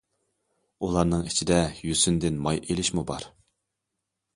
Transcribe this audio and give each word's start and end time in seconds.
ئۇلارنىڭ 0.87 1.29
ئىچىدە 1.29 1.61
يۈسۈندىن 1.91 2.43
ماي 2.49 2.63
ئېلىشمۇ 2.67 3.09
بار. 3.13 3.33